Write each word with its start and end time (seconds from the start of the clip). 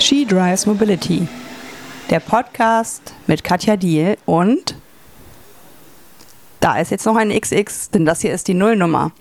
She 0.00 0.24
Drives 0.24 0.64
Mobility. 0.64 1.28
Der 2.08 2.20
Podcast 2.20 3.12
mit 3.26 3.44
Katja 3.44 3.76
Diel 3.76 4.16
und 4.24 4.74
da 6.58 6.78
ist 6.78 6.90
jetzt 6.90 7.04
noch 7.04 7.16
ein 7.16 7.30
XX, 7.30 7.90
denn 7.90 8.06
das 8.06 8.22
hier 8.22 8.32
ist 8.32 8.48
die 8.48 8.54
Nullnummer. 8.54 9.12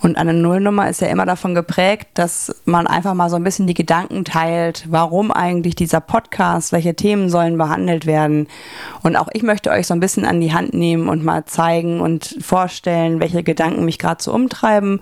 Und 0.00 0.16
eine 0.16 0.32
Nullnummer 0.32 0.88
ist 0.88 1.02
ja 1.02 1.08
immer 1.08 1.26
davon 1.26 1.54
geprägt, 1.54 2.08
dass 2.14 2.54
man 2.64 2.86
einfach 2.86 3.12
mal 3.12 3.28
so 3.28 3.36
ein 3.36 3.44
bisschen 3.44 3.66
die 3.66 3.74
Gedanken 3.74 4.24
teilt, 4.24 4.86
warum 4.88 5.30
eigentlich 5.30 5.74
dieser 5.74 6.00
Podcast, 6.00 6.72
welche 6.72 6.94
Themen 6.94 7.28
sollen 7.28 7.58
behandelt 7.58 8.06
werden. 8.06 8.48
Und 9.02 9.16
auch 9.16 9.28
ich 9.34 9.42
möchte 9.42 9.70
euch 9.70 9.86
so 9.86 9.94
ein 9.94 10.00
bisschen 10.00 10.24
an 10.24 10.40
die 10.40 10.54
Hand 10.54 10.72
nehmen 10.72 11.08
und 11.08 11.24
mal 11.24 11.44
zeigen 11.44 12.00
und 12.00 12.36
vorstellen, 12.40 13.20
welche 13.20 13.42
Gedanken 13.42 13.84
mich 13.84 13.98
gerade 13.98 14.22
so 14.22 14.32
umtreiben 14.32 15.00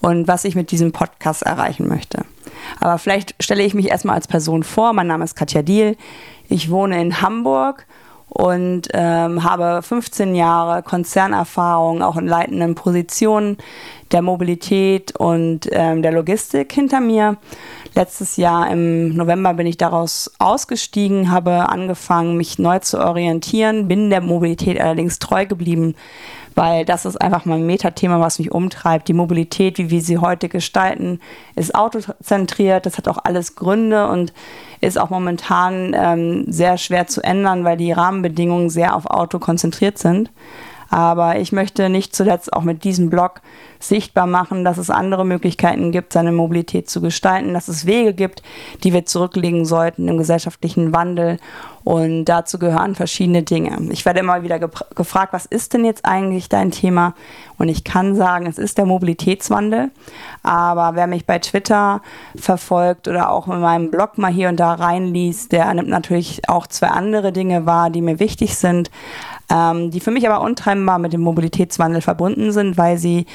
und 0.00 0.26
was 0.26 0.44
ich 0.44 0.56
mit 0.56 0.72
diesem 0.72 0.90
Podcast 0.90 1.42
erreichen 1.42 1.86
möchte. 1.86 2.24
Aber 2.80 2.98
vielleicht 2.98 3.34
stelle 3.42 3.62
ich 3.62 3.74
mich 3.74 3.90
erstmal 3.90 4.16
als 4.16 4.28
Person 4.28 4.62
vor. 4.62 4.92
Mein 4.92 5.06
Name 5.06 5.24
ist 5.24 5.36
Katja 5.36 5.62
Diel. 5.62 5.96
Ich 6.48 6.70
wohne 6.70 7.00
in 7.00 7.20
Hamburg 7.20 7.86
und 8.28 8.88
ähm, 8.92 9.44
habe 9.44 9.80
15 9.82 10.34
Jahre 10.34 10.82
Konzernerfahrung 10.82 12.02
auch 12.02 12.16
in 12.16 12.26
leitenden 12.26 12.74
Positionen 12.74 13.56
der 14.12 14.20
Mobilität 14.20 15.16
und 15.16 15.68
ähm, 15.72 16.02
der 16.02 16.12
Logistik 16.12 16.72
hinter 16.72 17.00
mir. 17.00 17.38
Letztes 17.94 18.36
Jahr 18.36 18.70
im 18.70 19.14
November 19.16 19.54
bin 19.54 19.66
ich 19.66 19.78
daraus 19.78 20.30
ausgestiegen, 20.38 21.30
habe 21.30 21.70
angefangen, 21.70 22.36
mich 22.36 22.58
neu 22.58 22.78
zu 22.80 22.98
orientieren, 22.98 23.88
bin 23.88 24.10
der 24.10 24.20
Mobilität 24.20 24.78
allerdings 24.80 25.18
treu 25.18 25.46
geblieben, 25.46 25.94
weil 26.56 26.86
das 26.86 27.04
ist 27.04 27.20
einfach 27.20 27.44
mein 27.44 27.66
Metathema, 27.66 28.18
was 28.18 28.38
mich 28.38 28.50
umtreibt. 28.50 29.06
Die 29.08 29.12
Mobilität, 29.12 29.76
wie 29.78 29.90
wir 29.90 30.00
sie 30.00 30.18
heute 30.18 30.48
gestalten, 30.48 31.20
ist 31.54 31.74
autozentriert. 31.74 32.86
Das 32.86 32.96
hat 32.96 33.06
auch 33.08 33.18
alles 33.22 33.54
Gründe 33.54 34.08
und 34.08 34.32
ist 34.80 34.98
auch 34.98 35.10
momentan 35.10 35.94
ähm, 35.94 36.44
sehr 36.48 36.78
schwer 36.78 37.06
zu 37.06 37.22
ändern, 37.22 37.64
weil 37.64 37.76
die 37.76 37.92
Rahmenbedingungen 37.92 38.70
sehr 38.70 38.96
auf 38.96 39.06
Auto 39.06 39.38
konzentriert 39.38 39.98
sind. 39.98 40.30
Aber 40.88 41.38
ich 41.38 41.52
möchte 41.52 41.88
nicht 41.88 42.14
zuletzt 42.14 42.52
auch 42.52 42.62
mit 42.62 42.84
diesem 42.84 43.10
Blog 43.10 43.40
sichtbar 43.78 44.26
machen, 44.26 44.64
dass 44.64 44.78
es 44.78 44.90
andere 44.90 45.24
Möglichkeiten 45.24 45.92
gibt, 45.92 46.12
seine 46.12 46.32
Mobilität 46.32 46.88
zu 46.88 47.00
gestalten, 47.00 47.54
dass 47.54 47.68
es 47.68 47.86
Wege 47.86 48.14
gibt, 48.14 48.42
die 48.84 48.92
wir 48.92 49.06
zurücklegen 49.06 49.64
sollten 49.64 50.08
im 50.08 50.18
gesellschaftlichen 50.18 50.94
Wandel. 50.94 51.38
Und 51.84 52.24
dazu 52.24 52.58
gehören 52.58 52.96
verschiedene 52.96 53.44
Dinge. 53.44 53.78
Ich 53.92 54.04
werde 54.04 54.20
immer 54.20 54.42
wieder 54.42 54.58
gefragt, 54.58 55.32
was 55.32 55.46
ist 55.46 55.72
denn 55.72 55.84
jetzt 55.84 56.04
eigentlich 56.04 56.48
dein 56.48 56.72
Thema? 56.72 57.14
Und 57.58 57.68
ich 57.68 57.84
kann 57.84 58.16
sagen, 58.16 58.46
es 58.46 58.58
ist 58.58 58.78
der 58.78 58.86
Mobilitätswandel. 58.86 59.90
Aber 60.42 60.96
wer 60.96 61.06
mich 61.06 61.26
bei 61.26 61.38
Twitter 61.38 62.02
verfolgt 62.34 63.06
oder 63.06 63.30
auch 63.30 63.46
in 63.46 63.60
meinem 63.60 63.90
Blog 63.90 64.18
mal 64.18 64.32
hier 64.32 64.48
und 64.48 64.58
da 64.58 64.74
reinliest, 64.74 65.52
der 65.52 65.72
nimmt 65.74 65.88
natürlich 65.88 66.48
auch 66.48 66.66
zwei 66.66 66.88
andere 66.88 67.32
Dinge 67.32 67.66
wahr, 67.66 67.90
die 67.90 68.02
mir 68.02 68.18
wichtig 68.18 68.56
sind 68.56 68.90
ähm, 69.50 69.90
die 69.90 70.00
für 70.00 70.10
mich 70.10 70.28
aber 70.28 70.44
untrennbar 70.44 70.98
mit 70.98 71.12
dem 71.12 71.20
Mobilitätswandel 71.20 72.00
verbunden 72.00 72.52
sind, 72.52 72.76
weil 72.76 72.98
sie 72.98 73.26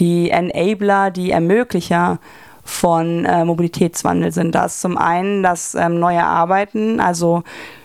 die 0.00 0.30
Enabler, 0.30 1.10
die 1.10 1.30
Ermöglicher 1.30 2.18
von 2.64 3.24
äh, 3.24 3.44
Mobilitätswandel 3.44 4.32
sind. 4.32 4.54
Das 4.54 4.80
zum 4.80 4.96
einen 4.96 5.42
das 5.42 5.74
ähm, 5.74 5.98
neue 6.00 6.24
Arbeiten, 6.24 7.00
also 7.00 7.42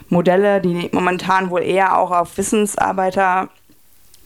Modelle, 0.09 0.61
die 0.61 0.89
momentan 0.91 1.49
wohl 1.49 1.61
eher 1.61 1.97
auch 1.97 2.11
auf 2.11 2.37
Wissensarbeiter 2.37 3.49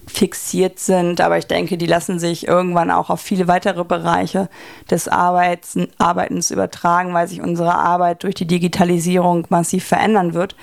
fixiert 0.08 0.80
sind, 0.80 1.22
aber 1.22 1.38
ich 1.38 1.48
denke, 1.48 1.78
die 1.78 1.86
lassen 1.86 2.20
sich 2.20 2.48
irgendwann 2.48 2.92
auch 2.92 3.10
auf 3.10 3.22
viele 3.22 3.48
weitere 3.48 3.84
Bereiche 3.86 4.50
des 4.90 5.08
Arbeits, 5.08 5.78
Arbeitens 5.98 6.52
übertragen, 6.52 7.14
weil 7.14 7.28
sich 7.28 7.42
unsere 7.42 7.76
Arbeit 7.76 8.24
durch 8.24 8.36
die 8.36 8.48
Digitalisierung 8.48 9.48
massiv 9.50 9.86
verändern 9.86 10.34
wird. 10.34 10.56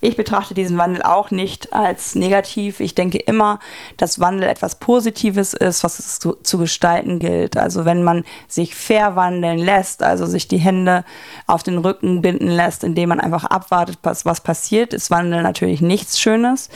Ich 0.00 0.16
betrachte 0.16 0.54
diesen 0.54 0.78
Wandel 0.78 1.02
auch 1.02 1.30
nicht 1.30 1.72
als 1.72 2.14
negativ. 2.14 2.80
Ich 2.80 2.94
denke 2.94 3.18
immer, 3.18 3.58
dass 3.96 4.20
Wandel 4.20 4.48
etwas 4.48 4.76
Positives 4.76 5.54
ist, 5.54 5.84
was 5.84 5.98
es 5.98 6.18
zu, 6.18 6.34
zu 6.42 6.58
gestalten 6.58 7.18
gilt. 7.18 7.56
Also 7.56 7.84
wenn 7.84 8.02
man 8.02 8.24
sich 8.48 8.74
fair 8.74 9.16
wandeln 9.16 9.58
lässt, 9.58 10.02
also 10.02 10.26
sich 10.26 10.48
die 10.48 10.58
Hände 10.58 11.04
auf 11.46 11.62
den 11.62 11.78
Rücken 11.78 12.22
binden 12.22 12.48
lässt, 12.48 12.84
indem 12.84 13.08
man 13.10 13.20
einfach 13.20 13.44
abwartet, 13.44 13.98
was, 14.02 14.26
was 14.26 14.40
passiert, 14.40 14.92
ist 14.92 15.10
Wandel 15.10 15.42
natürlich 15.42 15.80
nichts 15.80 16.20
Schönes. 16.20 16.68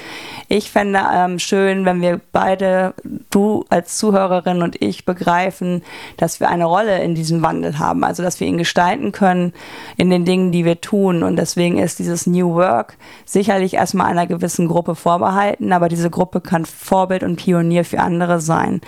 Ich 0.49 0.71
fände 0.71 1.01
ähm, 1.13 1.39
schön, 1.39 1.85
wenn 1.85 2.01
wir 2.01 2.21
beide, 2.33 2.95
du 3.31 3.65
als 3.69 3.99
Zuhörerin 3.99 4.63
und 4.63 4.81
ich, 4.81 5.05
begreifen, 5.05 5.83
dass 6.17 6.41
wir 6.41 6.49
eine 6.49 6.65
Rolle 6.65 7.03
in 7.03 7.15
diesem 7.15 7.43
Wandel 7.43 7.79
haben. 7.79 8.05
Also 8.05 8.23
dass 8.23 8.41
wir 8.41 8.47
ihn 8.47 8.59
gestalten 8.59 9.13
können 9.13 9.53
in 9.97 10.11
den 10.11 10.25
Dingen, 10.25 10.53
die 10.53 10.65
wir 10.65 10.81
tun. 10.81 11.23
Und 11.23 11.37
deswegen 11.37 11.79
ist 11.79 11.99
dieses 11.99 12.27
New 12.27 12.55
Work 12.55 12.97
sicherlich 13.25 13.75
erstmal 13.75 14.07
einer 14.07 14.27
gewissen 14.27 14.69
Gruppe 14.69 14.95
vorbehalten, 14.95 15.73
aber 15.73 15.89
diese 15.89 16.11
Gruppe 16.11 16.41
kann 16.41 16.65
Vorbild 16.65 17.23
und 17.23 17.37
Pionier 17.37 17.85
für 17.85 18.01
andere 18.01 18.41
sein. 18.41 18.81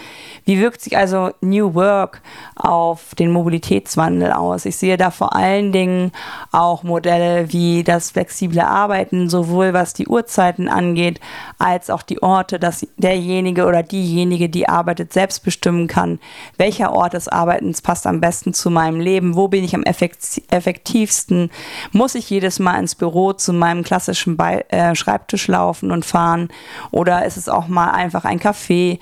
Wie 0.44 0.60
wirkt 0.60 0.80
sich 0.80 0.96
also 0.96 1.30
New 1.40 1.74
Work 1.74 2.22
auf 2.56 3.14
den 3.14 3.30
Mobilitätswandel 3.30 4.32
aus? 4.32 4.64
Ich 4.64 4.76
sehe 4.76 4.96
da 4.96 5.10
vor 5.10 5.34
allen 5.36 5.72
Dingen 5.72 6.12
auch 6.50 6.82
Modelle 6.82 7.52
wie 7.52 7.84
das 7.84 8.10
flexible 8.10 8.60
Arbeiten, 8.60 9.28
sowohl 9.28 9.72
was 9.72 9.94
die 9.94 10.08
Uhrzeiten 10.08 10.68
angeht, 10.68 11.20
als 11.58 11.90
auch 11.90 12.02
die 12.02 12.22
Orte, 12.22 12.58
dass 12.58 12.86
derjenige 12.96 13.66
oder 13.66 13.82
diejenige, 13.82 14.48
die 14.48 14.68
arbeitet, 14.68 15.12
selbst 15.12 15.44
bestimmen 15.44 15.86
kann, 15.86 16.18
welcher 16.56 16.92
Ort 16.92 17.12
des 17.12 17.28
Arbeitens 17.28 17.82
passt 17.82 18.06
am 18.06 18.20
besten 18.20 18.54
zu 18.54 18.70
meinem 18.70 19.00
Leben, 19.00 19.36
wo 19.36 19.48
bin 19.48 19.64
ich 19.64 19.74
am 19.74 19.84
effektivsten, 19.84 21.50
muss 21.92 22.14
ich 22.14 22.30
jedes 22.30 22.58
Mal 22.58 22.78
ins 22.78 22.94
Büro 22.94 23.32
zu 23.32 23.52
meinem 23.52 23.82
klassischen 23.82 24.11
klassischen 24.12 24.36
Be 24.36 24.64
äh, 24.70 24.94
Schreibtisch 24.94 25.48
laufen 25.48 25.90
und 25.90 26.04
fahren 26.04 26.48
oder 26.90 27.24
ist 27.24 27.36
es 27.36 27.48
auch 27.48 27.68
mal 27.68 27.90
einfach 27.90 28.24
ein 28.24 28.38
Café, 28.38 28.98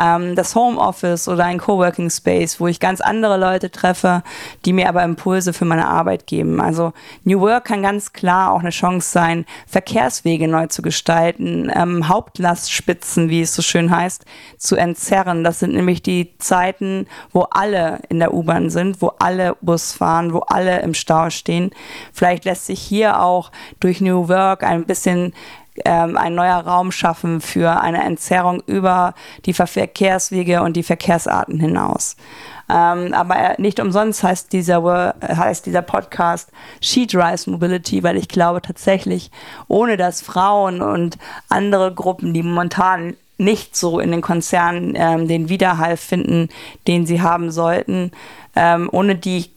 ähm, 0.00 0.34
das 0.34 0.54
Homeoffice 0.54 1.28
oder 1.28 1.44
ein 1.44 1.58
Coworking 1.58 2.10
Space, 2.10 2.60
wo 2.60 2.66
ich 2.66 2.80
ganz 2.80 3.00
andere 3.00 3.36
Leute 3.36 3.70
treffe, 3.70 4.22
die 4.64 4.72
mir 4.72 4.88
aber 4.88 5.02
Impulse 5.02 5.52
für 5.52 5.64
meine 5.64 5.86
Arbeit 5.86 6.26
geben. 6.26 6.60
Also 6.60 6.92
New 7.24 7.40
Work 7.40 7.66
kann 7.66 7.82
ganz 7.82 8.12
klar 8.12 8.52
auch 8.52 8.60
eine 8.60 8.70
Chance 8.70 9.10
sein, 9.10 9.44
Verkehrswege 9.66 10.48
neu 10.48 10.66
zu 10.68 10.80
gestalten, 10.82 11.70
ähm, 11.74 12.08
Hauptlastspitzen, 12.08 13.28
wie 13.28 13.42
es 13.42 13.54
so 13.54 13.62
schön 13.62 13.90
heißt, 13.90 14.24
zu 14.56 14.76
entzerren. 14.76 15.44
Das 15.44 15.58
sind 15.58 15.74
nämlich 15.74 16.02
die 16.02 16.36
Zeiten, 16.38 17.06
wo 17.32 17.42
alle 17.50 18.00
in 18.08 18.18
der 18.18 18.32
U-Bahn 18.32 18.70
sind, 18.70 19.02
wo 19.02 19.12
alle 19.18 19.56
Bus 19.60 19.92
fahren, 19.92 20.32
wo 20.32 20.40
alle 20.40 20.80
im 20.80 20.94
Stau 20.94 21.28
stehen. 21.30 21.70
Vielleicht 22.12 22.44
lässt 22.44 22.66
sich 22.66 22.80
hier 22.80 23.20
auch 23.20 23.50
durch 23.80 24.00
New 24.00 24.28
Work 24.28 24.53
Work 24.54 24.62
ein 24.62 24.84
bisschen 24.84 25.32
ähm, 25.84 26.16
ein 26.16 26.36
neuer 26.36 26.58
Raum 26.58 26.92
schaffen 26.92 27.40
für 27.40 27.80
eine 27.80 28.04
Entzerrung 28.04 28.62
über 28.66 29.14
die 29.44 29.52
Verkehrswege 29.52 30.62
und 30.62 30.76
die 30.76 30.84
Verkehrsarten 30.84 31.58
hinaus. 31.58 32.16
Ähm, 32.70 33.12
aber 33.12 33.56
nicht 33.58 33.80
umsonst 33.80 34.22
heißt 34.22 34.52
dieser, 34.52 35.14
heißt 35.20 35.66
dieser 35.66 35.82
Podcast 35.82 36.50
She 36.80 37.06
Drives 37.06 37.48
Mobility, 37.48 38.04
weil 38.04 38.16
ich 38.16 38.28
glaube 38.28 38.62
tatsächlich, 38.62 39.32
ohne 39.66 39.96
dass 39.96 40.22
Frauen 40.22 40.80
und 40.80 41.18
andere 41.48 41.92
Gruppen, 41.92 42.32
die 42.32 42.44
momentan 42.44 43.16
nicht 43.36 43.74
so 43.74 43.98
in 43.98 44.12
den 44.12 44.20
Konzernen 44.20 44.94
ähm, 44.96 45.26
den 45.26 45.48
Widerhall 45.48 45.96
finden, 45.96 46.48
den 46.86 47.04
sie 47.04 47.20
haben 47.20 47.50
sollten, 47.50 48.12
ähm, 48.54 48.88
ohne 48.92 49.16
die 49.16 49.50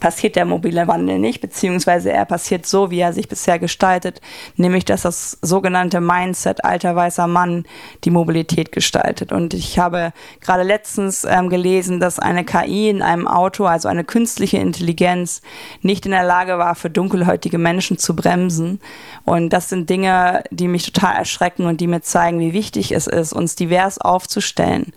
passiert 0.00 0.36
der 0.36 0.44
mobile 0.44 0.86
Wandel 0.86 1.18
nicht, 1.18 1.40
beziehungsweise 1.40 2.12
er 2.12 2.24
passiert 2.24 2.66
so, 2.66 2.90
wie 2.90 3.00
er 3.00 3.12
sich 3.12 3.28
bisher 3.28 3.58
gestaltet, 3.58 4.20
nämlich 4.56 4.84
dass 4.84 5.02
das 5.02 5.38
sogenannte 5.42 6.00
Mindset 6.00 6.64
alter 6.64 6.96
weißer 6.96 7.26
Mann 7.26 7.64
die 8.04 8.10
Mobilität 8.10 8.72
gestaltet. 8.72 9.32
Und 9.32 9.54
ich 9.54 9.78
habe 9.78 10.12
gerade 10.40 10.62
letztens 10.62 11.24
ähm, 11.24 11.48
gelesen, 11.48 12.00
dass 12.00 12.18
eine 12.18 12.44
KI 12.44 12.88
in 12.88 13.02
einem 13.02 13.28
Auto, 13.28 13.64
also 13.64 13.88
eine 13.88 14.04
künstliche 14.04 14.58
Intelligenz, 14.58 15.42
nicht 15.82 16.06
in 16.06 16.12
der 16.12 16.24
Lage 16.24 16.58
war, 16.58 16.74
für 16.74 16.90
dunkelhäutige 16.90 17.58
Menschen 17.58 17.98
zu 17.98 18.16
bremsen. 18.16 18.80
Und 19.24 19.50
das 19.50 19.68
sind 19.68 19.90
Dinge, 19.90 20.44
die 20.50 20.68
mich 20.68 20.90
total 20.90 21.16
erschrecken 21.16 21.66
und 21.66 21.80
die 21.80 21.86
mir 21.86 22.02
zeigen, 22.02 22.40
wie 22.40 22.52
wichtig 22.52 22.92
es 22.92 23.06
ist, 23.06 23.32
uns 23.32 23.54
divers 23.54 23.98
aufzustellen. 23.98 24.92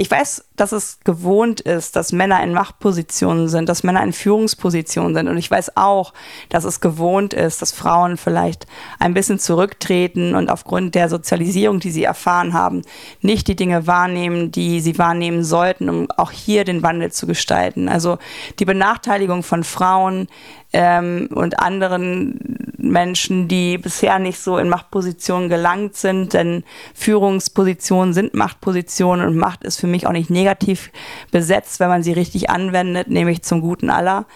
Ich 0.00 0.10
weiß, 0.10 0.46
dass 0.56 0.72
es 0.72 1.00
gewohnt 1.04 1.60
ist, 1.60 1.94
dass 1.94 2.10
Männer 2.10 2.42
in 2.42 2.54
Machtpositionen 2.54 3.50
sind, 3.50 3.68
dass 3.68 3.82
Männer 3.82 4.02
in 4.02 4.14
Führungspositionen 4.14 5.14
sind. 5.14 5.28
Und 5.28 5.36
ich 5.36 5.50
weiß 5.50 5.76
auch, 5.76 6.14
dass 6.48 6.64
es 6.64 6.80
gewohnt 6.80 7.34
ist, 7.34 7.60
dass 7.60 7.72
Frauen 7.72 8.16
vielleicht 8.16 8.66
ein 8.98 9.12
bisschen 9.12 9.38
zurücktreten 9.38 10.34
und 10.34 10.48
aufgrund 10.48 10.94
der 10.94 11.10
Sozialisierung, 11.10 11.80
die 11.80 11.90
sie 11.90 12.04
erfahren 12.04 12.54
haben, 12.54 12.80
nicht 13.20 13.46
die 13.46 13.56
Dinge 13.56 13.86
wahrnehmen, 13.86 14.50
die 14.50 14.80
sie 14.80 14.96
wahrnehmen 14.96 15.44
sollten, 15.44 15.90
um 15.90 16.10
auch 16.12 16.30
hier 16.30 16.64
den 16.64 16.82
Wandel 16.82 17.12
zu 17.12 17.26
gestalten. 17.26 17.90
Also 17.90 18.16
die 18.58 18.64
Benachteiligung 18.64 19.42
von 19.42 19.64
Frauen 19.64 20.28
ähm, 20.72 21.28
und 21.32 21.58
anderen 21.60 22.74
Menschen, 22.78 23.48
die 23.48 23.78
bisher 23.78 24.18
nicht 24.18 24.38
so 24.38 24.58
in 24.58 24.68
Machtpositionen 24.68 25.48
gelangt 25.48 25.96
sind, 25.96 26.32
denn 26.32 26.64
Führungspositionen 26.94 28.14
sind 28.14 28.34
Machtpositionen 28.34 29.26
und 29.26 29.36
Macht 29.36 29.64
ist 29.64 29.80
für 29.80 29.86
mich 29.86 30.06
auch 30.06 30.12
nicht 30.12 30.30
negativ 30.30 30.90
besetzt, 31.30 31.80
wenn 31.80 31.88
man 31.88 32.02
sie 32.02 32.12
richtig 32.12 32.50
anwendet, 32.50 33.08
nämlich 33.08 33.42
zum 33.42 33.60
Guten 33.60 33.90
aller. 33.90 34.26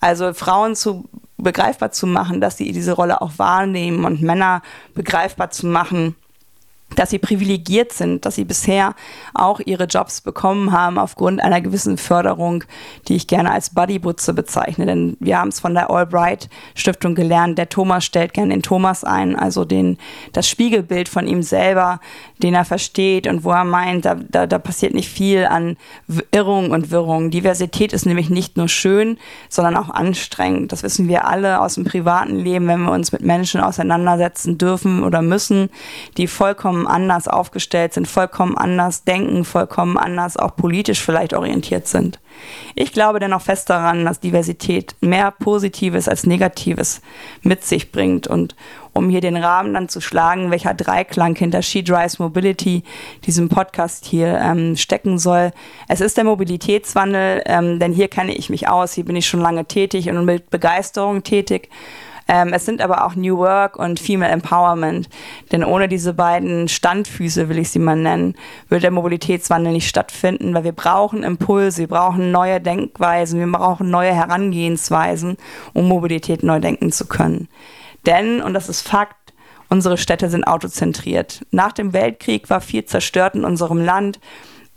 Also 0.00 0.32
Frauen 0.34 0.74
zu 0.74 1.08
begreifbar 1.36 1.92
zu 1.92 2.06
machen, 2.06 2.40
dass 2.40 2.56
sie 2.56 2.72
diese 2.72 2.92
Rolle 2.92 3.20
auch 3.20 3.32
wahrnehmen 3.36 4.04
und 4.04 4.22
Männer 4.22 4.62
begreifbar 4.94 5.50
zu 5.50 5.66
machen, 5.66 6.14
dass 6.96 7.10
sie 7.10 7.18
privilegiert 7.18 7.92
sind, 7.92 8.24
dass 8.26 8.34
sie 8.34 8.44
bisher 8.44 8.94
auch 9.34 9.60
ihre 9.60 9.84
Jobs 9.84 10.20
bekommen 10.20 10.72
haben 10.72 10.98
aufgrund 10.98 11.40
einer 11.40 11.60
gewissen 11.60 11.98
Förderung, 11.98 12.64
die 13.08 13.16
ich 13.16 13.26
gerne 13.26 13.50
als 13.50 13.70
Buddybutze 13.70 14.34
bezeichne. 14.34 14.86
Denn 14.86 15.16
wir 15.20 15.38
haben 15.38 15.48
es 15.48 15.60
von 15.60 15.74
der 15.74 15.90
Albright 15.90 16.48
Stiftung 16.74 17.14
gelernt. 17.14 17.58
Der 17.58 17.68
Thomas 17.68 18.04
stellt 18.04 18.34
gerne 18.34 18.54
den 18.54 18.62
Thomas 18.62 19.04
ein, 19.04 19.36
also 19.36 19.64
den, 19.64 19.98
das 20.32 20.48
Spiegelbild 20.48 21.08
von 21.08 21.26
ihm 21.26 21.42
selber, 21.42 22.00
den 22.42 22.54
er 22.54 22.64
versteht 22.64 23.26
und 23.26 23.44
wo 23.44 23.50
er 23.50 23.64
meint, 23.64 24.04
da, 24.04 24.14
da, 24.14 24.46
da 24.46 24.58
passiert 24.58 24.94
nicht 24.94 25.08
viel 25.08 25.46
an 25.46 25.76
Irrung 26.32 26.70
und 26.70 26.90
Wirrung. 26.90 27.30
Diversität 27.30 27.92
ist 27.92 28.06
nämlich 28.06 28.30
nicht 28.30 28.56
nur 28.56 28.68
schön, 28.68 29.18
sondern 29.48 29.76
auch 29.76 29.90
anstrengend. 29.90 30.72
Das 30.72 30.82
wissen 30.82 31.08
wir 31.08 31.26
alle 31.26 31.60
aus 31.60 31.74
dem 31.74 31.84
privaten 31.84 32.36
Leben, 32.36 32.66
wenn 32.66 32.82
wir 32.82 32.92
uns 32.92 33.12
mit 33.12 33.22
Menschen 33.22 33.60
auseinandersetzen 33.60 34.58
dürfen 34.58 35.04
oder 35.04 35.22
müssen, 35.22 35.70
die 36.16 36.26
vollkommen 36.26 36.81
vollkommen 36.82 37.02
anders 37.02 37.28
aufgestellt 37.28 37.94
sind, 37.94 38.08
vollkommen 38.08 38.56
anders 38.56 39.04
denken, 39.04 39.44
vollkommen 39.44 39.96
anders 39.96 40.36
auch 40.36 40.56
politisch 40.56 41.00
vielleicht 41.00 41.34
orientiert 41.34 41.86
sind. 41.86 42.18
Ich 42.74 42.92
glaube 42.92 43.20
dennoch 43.20 43.42
fest 43.42 43.70
daran, 43.70 44.04
dass 44.04 44.20
Diversität 44.20 44.96
mehr 45.00 45.30
Positives 45.30 46.08
als 46.08 46.26
Negatives 46.26 47.00
mit 47.42 47.64
sich 47.64 47.92
bringt 47.92 48.26
und 48.26 48.56
um 48.94 49.08
hier 49.08 49.20
den 49.20 49.36
Rahmen 49.36 49.72
dann 49.74 49.88
zu 49.88 50.00
schlagen, 50.00 50.50
welcher 50.50 50.74
Dreiklang 50.74 51.36
hinter 51.36 51.62
She 51.62 51.82
Drives 51.82 52.18
Mobility, 52.18 52.82
diesem 53.24 53.48
Podcast 53.48 54.04
hier, 54.04 54.38
ähm, 54.38 54.76
stecken 54.76 55.18
soll. 55.18 55.52
Es 55.88 56.00
ist 56.00 56.16
der 56.16 56.24
Mobilitätswandel, 56.24 57.42
ähm, 57.46 57.78
denn 57.78 57.92
hier 57.92 58.08
kenne 58.08 58.34
ich 58.34 58.50
mich 58.50 58.68
aus, 58.68 58.92
hier 58.92 59.04
bin 59.04 59.16
ich 59.16 59.26
schon 59.26 59.40
lange 59.40 59.64
tätig 59.64 60.10
und 60.10 60.24
mit 60.24 60.50
Begeisterung 60.50 61.22
tätig. 61.22 61.70
Ähm, 62.32 62.54
es 62.54 62.64
sind 62.64 62.80
aber 62.80 63.04
auch 63.04 63.14
New 63.14 63.36
Work 63.36 63.76
und 63.76 64.00
Female 64.00 64.32
Empowerment. 64.32 65.10
Denn 65.52 65.62
ohne 65.62 65.86
diese 65.86 66.14
beiden 66.14 66.66
Standfüße, 66.66 67.50
will 67.50 67.58
ich 67.58 67.68
sie 67.68 67.78
mal 67.78 67.94
nennen, 67.94 68.36
wird 68.70 68.84
der 68.84 68.90
Mobilitätswandel 68.90 69.70
nicht 69.70 69.86
stattfinden, 69.86 70.54
weil 70.54 70.64
wir 70.64 70.72
brauchen 70.72 71.24
Impulse, 71.24 71.80
wir 71.80 71.88
brauchen 71.88 72.32
neue 72.32 72.58
Denkweisen, 72.58 73.38
wir 73.38 73.52
brauchen 73.52 73.90
neue 73.90 74.14
Herangehensweisen, 74.14 75.36
um 75.74 75.86
Mobilität 75.86 76.42
neu 76.42 76.58
denken 76.58 76.90
zu 76.90 77.06
können. 77.06 77.48
Denn, 78.06 78.40
und 78.40 78.54
das 78.54 78.70
ist 78.70 78.88
Fakt, 78.88 79.34
unsere 79.68 79.98
Städte 79.98 80.30
sind 80.30 80.44
autozentriert. 80.44 81.44
Nach 81.50 81.72
dem 81.72 81.92
Weltkrieg 81.92 82.48
war 82.48 82.62
viel 82.62 82.86
zerstört 82.86 83.34
in 83.34 83.44
unserem 83.44 83.84
Land 83.84 84.20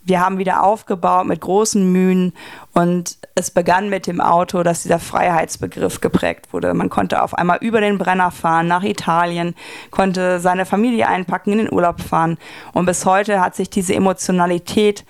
wir 0.05 0.21
haben 0.21 0.37
wieder 0.37 0.63
aufgebaut 0.63 1.25
mit 1.25 1.41
großen 1.41 1.91
Mühen 1.91 2.33
und 2.73 3.17
es 3.33 3.49
begann 3.51 3.89
mit 3.89 4.07
dem 4.07 4.21
Auto, 4.21 4.61
dass 4.63 4.83
dieser 4.83 4.99
Freiheitsbegriff 4.99 5.99
geprägt 5.99 6.53
wurde. 6.53 6.73
Man 6.73 6.89
konnte 6.89 7.23
auf 7.23 7.33
einmal 7.33 7.57
über 7.61 7.81
den 7.81 7.97
Brenner 7.97 8.31
fahren 8.31 8.67
nach 8.67 8.83
Italien, 8.83 9.55
konnte 9.89 10.39
seine 10.39 10.65
Familie 10.65 11.07
einpacken, 11.07 11.53
in 11.53 11.57
den 11.57 11.73
Urlaub 11.73 12.01
fahren 12.01 12.37
und 12.73 12.85
bis 12.85 13.05
heute 13.05 13.41
hat 13.41 13.55
sich 13.55 13.69
diese 13.69 13.95
Emotionalität 13.95 15.05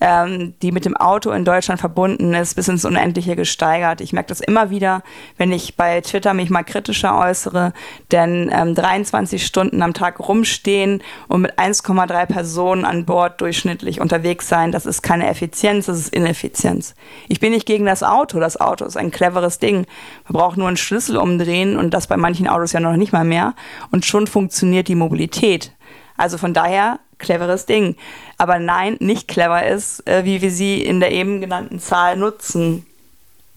ähm, 0.00 0.54
die 0.62 0.72
mit 0.72 0.84
dem 0.84 0.96
Auto 0.96 1.30
in 1.30 1.44
Deutschland 1.44 1.80
verbunden 1.80 2.34
ist, 2.34 2.54
bis 2.54 2.68
ins 2.68 2.84
Unendliche 2.84 3.36
gesteigert. 3.36 4.00
Ich 4.00 4.12
merke 4.12 4.28
das 4.28 4.40
immer 4.40 4.70
wieder, 4.70 5.02
wenn 5.36 5.52
ich 5.52 5.76
bei 5.76 6.00
Twitter 6.00 6.34
mich 6.34 6.50
mal 6.50 6.62
kritischer 6.62 7.18
äußere, 7.18 7.72
denn 8.12 8.50
ähm, 8.52 8.74
23 8.74 9.44
Stunden 9.44 9.82
am 9.82 9.94
Tag 9.94 10.20
rumstehen 10.20 11.02
und 11.28 11.42
mit 11.42 11.58
1,3 11.58 12.26
Personen 12.26 12.84
an 12.84 13.04
Bord 13.04 13.40
durchschnittlich 13.40 14.00
unterwegs 14.00 14.48
sein, 14.48 14.72
das 14.72 14.86
ist 14.86 15.02
keine 15.02 15.28
Effizienz, 15.28 15.86
das 15.86 15.98
ist 15.98 16.14
Ineffizienz. 16.14 16.94
Ich 17.28 17.40
bin 17.40 17.52
nicht 17.52 17.66
gegen 17.66 17.86
das 17.86 18.02
Auto, 18.02 18.40
das 18.40 18.60
Auto 18.60 18.84
ist 18.84 18.96
ein 18.96 19.10
cleveres 19.10 19.58
Ding. 19.58 19.86
Man 20.28 20.32
braucht 20.32 20.56
nur 20.56 20.68
einen 20.68 20.76
Schlüssel 20.76 21.16
umdrehen 21.16 21.76
und 21.76 21.94
das 21.94 22.06
bei 22.06 22.16
manchen 22.16 22.48
Autos 22.48 22.72
ja 22.72 22.80
noch 22.80 22.96
nicht 22.96 23.12
mal 23.12 23.24
mehr 23.24 23.54
und 23.90 24.04
schon 24.04 24.26
funktioniert 24.26 24.88
die 24.88 24.94
Mobilität. 24.94 25.72
Also 26.16 26.38
von 26.38 26.54
daher 26.54 26.98
cleveres 27.18 27.66
Ding. 27.66 27.96
Aber 28.38 28.58
nein, 28.58 28.96
nicht 29.00 29.28
clever 29.28 29.66
ist, 29.66 30.06
äh, 30.06 30.24
wie 30.24 30.42
wir 30.42 30.50
sie 30.50 30.82
in 30.82 31.00
der 31.00 31.12
eben 31.12 31.40
genannten 31.40 31.80
Zahl 31.80 32.16
nutzen. 32.16 32.86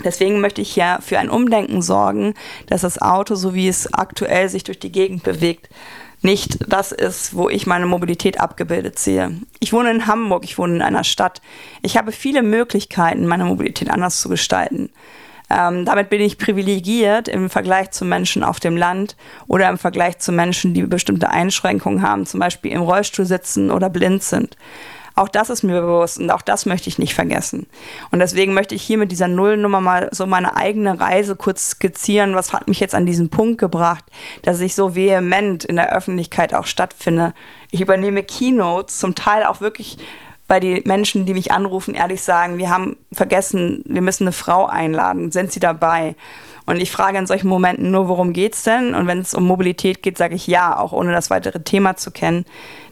Deswegen 0.04 0.40
möchte 0.40 0.62
ich 0.62 0.76
ja 0.76 1.00
für 1.02 1.20
ein 1.20 1.30
Umdenken 1.30 1.82
sorgen, 1.82 2.34
dass 2.68 2.82
das 2.82 3.02
Auto, 3.02 3.36
so 3.36 3.54
wie 3.54 3.68
es 3.68 3.94
aktuell 3.94 4.48
sich 4.48 4.64
durch 4.64 4.80
die 4.80 4.92
Gegend 4.92 5.24
bewegt, 5.24 5.70
nicht 6.22 6.60
das 6.68 6.92
ist, 6.92 7.34
wo 7.34 7.50
ich 7.50 7.66
meine 7.66 7.86
Mobilität 7.86 8.40
abgebildet 8.40 9.00
sehe. 9.00 9.40
Ich 9.60 9.72
wohne 9.72 9.92
in 9.92 10.08
Hamburg, 10.08 10.44
ich 10.44 10.58
wohne 10.58 10.76
in 10.76 10.82
einer 10.82 11.06
Stadt. 11.06 11.42
Ich 11.82 11.98
habe 11.98 12.12
viele 12.12 12.44
Möglichkeiten, 12.44 13.26
meine 13.26 13.46
Mobilität 13.46 13.90
anders 13.90 14.20
zu 14.20 14.28
gestalten. 14.28 14.90
Ähm, 15.50 15.86
damit 15.86 16.10
bin 16.10 16.22
ich 16.22 16.38
privilegiert 16.38 17.28
im 17.28 17.50
Vergleich 17.50 17.92
zu 17.92 18.06
Menschen 18.06 18.44
auf 18.44 18.60
dem 18.60 18.78
Land 18.78 19.16
oder 19.48 19.70
im 19.70 19.78
Vergleich 19.78 20.20
zu 20.20 20.32
Menschen, 20.32 20.74
die 20.74 20.84
bestimmte 20.84 21.30
Einschränkungen 21.30 22.02
haben, 22.02 22.26
zum 22.26 22.40
Beispiel 22.40 22.72
im 22.72 22.82
Rollstuhl 22.82 23.26
sitzen 23.26 23.72
oder 23.72 23.90
blind 23.90 24.24
sind. 24.24 24.56
Auch 25.20 25.28
das 25.28 25.50
ist 25.50 25.64
mir 25.64 25.82
bewusst 25.82 26.18
und 26.18 26.32
auch 26.32 26.42
das 26.42 26.66
möchte 26.66 26.88
ich 26.88 26.98
nicht 26.98 27.14
vergessen. 27.14 27.68
Und 28.10 28.20
deswegen 28.20 28.54
möchte 28.54 28.74
ich 28.74 28.84
hier 28.84 28.98
mit 28.98 29.12
dieser 29.12 29.28
Nullnummer 29.28 29.82
mal 29.82 30.08
so 30.14 30.26
meine 30.26 30.56
eigene 30.56 30.98
Reise 30.98 31.36
kurz 31.36 31.72
skizzieren. 31.72 32.36
Was 32.36 32.54
hat 32.54 32.70
mich 32.70 32.80
jetzt 32.80 32.96
an 32.96 33.06
diesen 33.06 33.30
Punkt 33.30 33.58
gebracht, 33.58 34.06
dass 34.44 34.62
ich 34.62 34.76
so 34.76 34.96
vehement 34.96 35.66
in 35.66 35.76
der 35.76 35.94
Öffentlichkeit 35.94 36.54
auch 36.54 36.66
stattfinde? 36.66 37.34
Ich 37.70 37.82
übernehme 37.82 38.24
Keynotes, 38.24 39.00
zum 39.00 39.14
Teil 39.14 39.44
auch 39.44 39.60
wirklich 39.60 39.98
weil 40.50 40.60
die 40.60 40.82
Menschen, 40.84 41.26
die 41.26 41.34
mich 41.34 41.52
anrufen, 41.52 41.94
ehrlich 41.94 42.22
sagen, 42.22 42.58
wir 42.58 42.70
haben 42.70 42.98
vergessen, 43.14 43.84
wir 43.86 44.02
müssen 44.02 44.24
eine 44.24 44.32
Frau 44.32 44.66
einladen. 44.66 45.32
Sind 45.32 45.52
Sie 45.52 45.60
dabei? 45.60 46.16
Und 46.66 46.82
ich 46.82 46.92
frage 46.92 47.18
in 47.18 47.28
solchen 47.28 47.48
Momenten 47.48 47.92
nur, 47.92 48.08
worum 48.08 48.34
geht's 48.34 48.64
denn? 48.64 48.94
Und 48.94 49.08
wenn 49.08 49.20
es 49.20 49.34
um 49.34 49.46
Mobilität 49.46 50.04
geht, 50.04 50.18
sage 50.18 50.36
ich 50.36 50.48
ja, 50.48 50.78
auch 50.78 50.92
ohne 50.92 51.12
das 51.12 51.30
weitere 51.30 51.62
Thema 51.62 51.98
zu 51.98 52.12
kennen. 52.12 52.46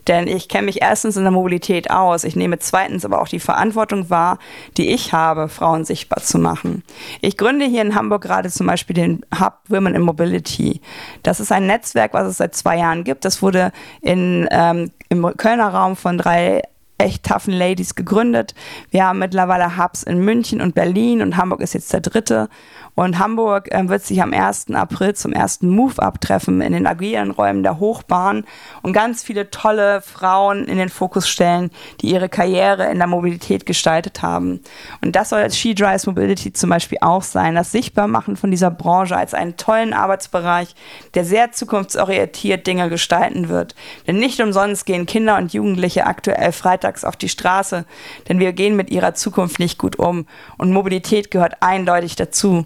Denn 0.07 0.27
ich 0.27 0.49
kenne 0.49 0.65
mich 0.65 0.81
erstens 0.81 1.17
in 1.17 1.23
der 1.23 1.31
Mobilität 1.31 1.89
aus. 1.91 2.23
Ich 2.23 2.35
nehme 2.35 2.59
zweitens 2.59 3.05
aber 3.05 3.21
auch 3.21 3.27
die 3.27 3.39
Verantwortung 3.39 4.09
wahr, 4.09 4.39
die 4.77 4.89
ich 4.89 5.11
habe, 5.13 5.49
Frauen 5.49 5.83
sichtbar 5.83 6.23
zu 6.23 6.37
machen. 6.39 6.83
Ich 7.21 7.37
gründe 7.37 7.65
hier 7.65 7.81
in 7.81 7.93
Hamburg 7.93 8.23
gerade 8.23 8.49
zum 8.49 8.67
Beispiel 8.67 8.95
den 8.95 9.25
Hub 9.37 9.59
Women 9.67 9.95
in 9.95 10.01
Mobility. 10.03 10.81
Das 11.23 11.39
ist 11.39 11.51
ein 11.51 11.67
Netzwerk, 11.67 12.13
was 12.13 12.27
es 12.27 12.37
seit 12.37 12.55
zwei 12.55 12.77
Jahren 12.77 13.03
gibt. 13.03 13.25
Das 13.25 13.41
wurde 13.41 13.71
in, 14.01 14.47
ähm, 14.51 14.91
im 15.09 15.23
Kölner 15.37 15.69
Raum 15.69 15.95
von 15.95 16.17
drei 16.17 16.61
echt 16.97 17.23
toughen 17.23 17.53
Ladies 17.53 17.95
gegründet. 17.95 18.55
Wir 18.89 19.05
haben 19.05 19.19
mittlerweile 19.19 19.77
Hubs 19.77 20.03
in 20.03 20.19
München 20.19 20.61
und 20.61 20.75
Berlin 20.75 21.21
und 21.21 21.37
Hamburg 21.37 21.61
ist 21.61 21.73
jetzt 21.73 21.93
der 21.93 22.01
dritte. 22.01 22.49
Und 22.97 23.19
Hamburg 23.19 23.71
äh, 23.71 23.87
wird 23.87 24.03
sich 24.03 24.23
am 24.23 24.33
1. 24.33 24.71
April 24.73 25.13
zum 25.13 25.31
ersten 25.31 25.69
Move-Up 25.69 26.19
treffen 26.19 26.61
in 26.61 26.73
den 26.73 26.87
agilen 26.87 27.29
Räumen 27.29 27.61
der 27.61 27.79
Hochbahn 27.79 28.43
und 28.81 28.93
ganz 28.93 29.21
viele 29.21 29.51
tolle 29.51 30.01
Frauen 30.01 30.65
in 30.65 30.79
den 30.79 30.89
Fokus 30.89 31.29
stellen, 31.29 31.69
die 32.01 32.09
ihre 32.09 32.27
Karriere 32.27 32.89
in 32.89 32.97
der 32.97 33.05
Mobilität 33.05 33.67
gestaltet 33.67 34.23
haben. 34.23 34.61
Und 35.01 35.15
das 35.15 35.29
soll 35.29 35.41
als 35.41 35.55
She 35.55 35.75
Drives 35.75 36.07
Mobility 36.07 36.53
zum 36.53 36.71
Beispiel 36.71 36.97
auch 37.01 37.21
sein, 37.21 37.53
das 37.53 37.71
Sichtbarmachen 37.71 38.35
von 38.35 38.49
dieser 38.49 38.71
Branche 38.71 39.15
als 39.15 39.35
einen 39.35 39.57
tollen 39.57 39.93
Arbeitsbereich, 39.93 40.73
der 41.13 41.23
sehr 41.23 41.51
zukunftsorientiert 41.51 42.65
Dinge 42.65 42.89
gestalten 42.89 43.47
wird. 43.47 43.75
Denn 44.07 44.17
nicht 44.17 44.41
umsonst 44.41 44.87
gehen 44.87 45.05
Kinder 45.05 45.37
und 45.37 45.53
Jugendliche 45.53 46.07
aktuell 46.07 46.51
freitags 46.87 47.03
auf 47.03 47.15
die 47.17 47.29
Straße, 47.29 47.85
denn 48.27 48.39
wir 48.39 48.53
gehen 48.53 48.75
mit 48.75 48.89
ihrer 48.89 49.13
Zukunft 49.13 49.59
nicht 49.59 49.77
gut 49.77 49.97
um. 49.99 50.25
Und 50.57 50.71
Mobilität 50.71 51.31
gehört 51.31 51.61
eindeutig 51.61 52.15
dazu. 52.15 52.65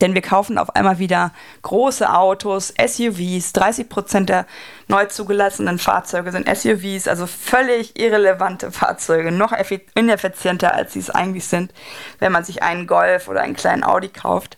Denn 0.00 0.14
wir 0.14 0.22
kaufen 0.22 0.58
auf 0.58 0.76
einmal 0.76 1.00
wieder 1.00 1.32
große 1.62 2.08
Autos, 2.08 2.72
SUVs. 2.80 3.52
30 3.52 3.88
Prozent 3.88 4.28
der 4.28 4.46
neu 4.86 5.06
zugelassenen 5.06 5.80
Fahrzeuge 5.80 6.30
sind 6.30 6.48
SUVs, 6.48 7.08
also 7.08 7.26
völlig 7.26 7.98
irrelevante 7.98 8.70
Fahrzeuge, 8.70 9.32
noch 9.32 9.52
ineffizienter 9.94 10.72
als 10.72 10.92
sie 10.92 11.00
es 11.00 11.10
eigentlich 11.10 11.46
sind, 11.48 11.72
wenn 12.20 12.30
man 12.30 12.44
sich 12.44 12.62
einen 12.62 12.86
Golf 12.86 13.26
oder 13.26 13.40
einen 13.40 13.56
kleinen 13.56 13.82
Audi 13.82 14.08
kauft. 14.08 14.56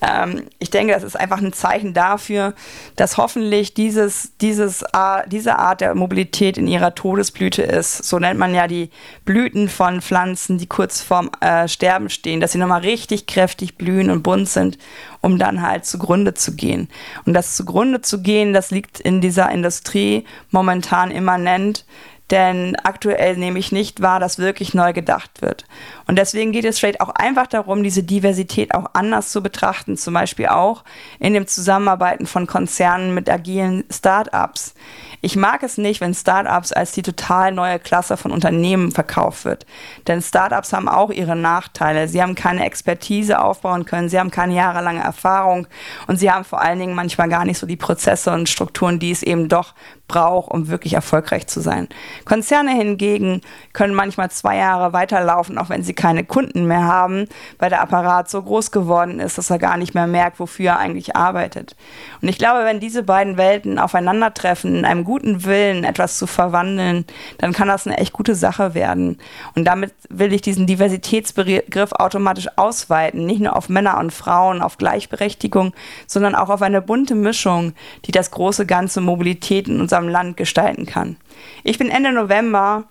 Ähm, 0.00 0.44
ich 0.58 0.70
denke, 0.70 0.92
das 0.92 1.02
ist 1.02 1.18
einfach 1.18 1.38
ein 1.38 1.52
Zeichen 1.52 1.94
dafür, 1.94 2.54
dass 2.96 3.16
hoffentlich 3.16 3.74
dieses, 3.74 4.36
dieses, 4.38 4.84
diese 5.26 5.58
Art 5.58 5.80
der 5.80 5.94
Mobilität 5.94 6.58
in 6.58 6.66
ihrer 6.66 6.94
Todesblüte 6.94 7.62
ist. 7.62 8.04
So 8.04 8.18
nennt 8.18 8.38
man 8.38 8.54
ja 8.54 8.66
die 8.66 8.90
Blüten 9.24 9.68
von 9.68 10.00
Pflanzen, 10.00 10.58
die 10.58 10.66
kurz 10.66 11.00
vorm 11.00 11.30
äh, 11.40 11.68
Sterben 11.68 12.08
stehen, 12.08 12.40
dass 12.40 12.52
sie 12.52 12.58
nochmal 12.58 12.80
richtig 12.80 13.26
kräftig 13.26 13.76
blühen 13.76 14.10
und 14.10 14.22
bunt 14.22 14.48
sind, 14.48 14.78
um 15.20 15.38
dann 15.38 15.62
halt 15.62 15.84
zugrunde 15.84 16.34
zu 16.34 16.54
gehen. 16.56 16.88
Und 17.26 17.34
das 17.34 17.56
zugrunde 17.56 18.00
zu 18.00 18.22
gehen, 18.22 18.52
das 18.52 18.70
liegt 18.70 19.00
in 19.00 19.20
dieser 19.20 19.50
Industrie 19.50 20.24
momentan 20.50 21.10
immanent 21.10 21.84
denn 22.30 22.76
aktuell 22.84 23.36
nehme 23.36 23.58
ich 23.58 23.72
nicht 23.72 24.02
wahr, 24.02 24.20
dass 24.20 24.38
wirklich 24.38 24.74
neu 24.74 24.92
gedacht 24.92 25.42
wird. 25.42 25.64
Und 26.06 26.16
deswegen 26.16 26.52
geht 26.52 26.64
es 26.64 26.78
vielleicht 26.78 27.00
auch 27.00 27.10
einfach 27.10 27.46
darum, 27.46 27.82
diese 27.82 28.02
Diversität 28.02 28.74
auch 28.74 28.86
anders 28.92 29.30
zu 29.30 29.42
betrachten, 29.42 29.96
zum 29.96 30.14
Beispiel 30.14 30.46
auch 30.46 30.84
in 31.18 31.34
dem 31.34 31.46
Zusammenarbeiten 31.46 32.26
von 32.26 32.46
Konzernen 32.46 33.14
mit 33.14 33.28
agilen 33.28 33.84
Startups. 33.90 34.74
Ich 35.22 35.36
mag 35.36 35.62
es 35.62 35.76
nicht, 35.76 36.00
wenn 36.00 36.14
Startups 36.14 36.72
als 36.72 36.92
die 36.92 37.02
total 37.02 37.52
neue 37.52 37.78
Klasse 37.78 38.16
von 38.16 38.30
Unternehmen 38.30 38.90
verkauft 38.90 39.44
wird. 39.44 39.66
Denn 40.06 40.22
Startups 40.22 40.72
haben 40.72 40.88
auch 40.88 41.10
ihre 41.10 41.36
Nachteile. 41.36 42.08
Sie 42.08 42.22
haben 42.22 42.34
keine 42.34 42.64
Expertise 42.64 43.42
aufbauen 43.42 43.84
können, 43.84 44.08
sie 44.08 44.18
haben 44.18 44.30
keine 44.30 44.54
jahrelange 44.54 45.02
Erfahrung 45.02 45.66
und 46.06 46.18
sie 46.18 46.30
haben 46.30 46.44
vor 46.44 46.62
allen 46.62 46.78
Dingen 46.78 46.94
manchmal 46.94 47.28
gar 47.28 47.44
nicht 47.44 47.58
so 47.58 47.66
die 47.66 47.76
Prozesse 47.76 48.32
und 48.32 48.48
Strukturen, 48.48 48.98
die 48.98 49.10
es 49.10 49.22
eben 49.22 49.48
doch 49.48 49.74
braucht, 50.10 50.50
um 50.50 50.66
wirklich 50.68 50.94
erfolgreich 50.94 51.46
zu 51.46 51.60
sein. 51.60 51.86
Konzerne 52.24 52.72
hingegen 52.72 53.42
können 53.72 53.94
manchmal 53.94 54.28
zwei 54.32 54.56
Jahre 54.56 54.92
weiterlaufen, 54.92 55.56
auch 55.56 55.68
wenn 55.68 55.84
sie 55.84 55.94
keine 55.94 56.24
Kunden 56.24 56.66
mehr 56.66 56.82
haben, 56.82 57.26
weil 57.60 57.70
der 57.70 57.80
Apparat 57.80 58.28
so 58.28 58.42
groß 58.42 58.72
geworden 58.72 59.20
ist, 59.20 59.38
dass 59.38 59.50
er 59.50 59.60
gar 59.60 59.76
nicht 59.76 59.94
mehr 59.94 60.08
merkt, 60.08 60.40
wofür 60.40 60.70
er 60.70 60.78
eigentlich 60.80 61.14
arbeitet. 61.14 61.76
Und 62.20 62.28
ich 62.28 62.38
glaube, 62.38 62.64
wenn 62.64 62.80
diese 62.80 63.04
beiden 63.04 63.36
Welten 63.36 63.78
aufeinandertreffen, 63.78 64.74
in 64.74 64.84
einem 64.84 65.04
guten 65.04 65.44
Willen 65.44 65.84
etwas 65.84 66.18
zu 66.18 66.26
verwandeln, 66.26 67.04
dann 67.38 67.52
kann 67.52 67.68
das 67.68 67.86
eine 67.86 67.98
echt 67.98 68.12
gute 68.12 68.34
Sache 68.34 68.74
werden. 68.74 69.18
Und 69.54 69.64
damit 69.64 69.94
will 70.08 70.32
ich 70.32 70.42
diesen 70.42 70.66
Diversitätsbegriff 70.66 71.92
automatisch 71.92 72.48
ausweiten, 72.56 73.26
nicht 73.26 73.40
nur 73.40 73.54
auf 73.54 73.68
Männer 73.68 73.98
und 73.98 74.12
Frauen, 74.12 74.60
auf 74.60 74.76
Gleichberechtigung, 74.76 75.72
sondern 76.08 76.34
auch 76.34 76.48
auf 76.48 76.62
eine 76.62 76.82
bunte 76.82 77.14
Mischung, 77.14 77.74
die 78.06 78.12
das 78.12 78.32
große 78.32 78.66
ganze 78.66 79.00
Mobilität 79.00 79.68
in 79.68 79.78
unserem 80.00 80.08
Land 80.08 80.36
gestalten 80.36 80.86
kann. 80.86 81.16
Ich 81.62 81.78
bin 81.78 81.90
Ende 81.90 82.12
November 82.12 82.84